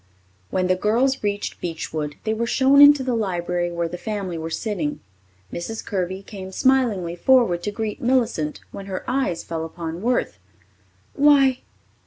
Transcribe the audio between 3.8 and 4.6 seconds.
the family were